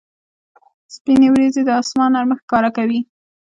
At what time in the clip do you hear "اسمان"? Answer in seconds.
1.81-2.09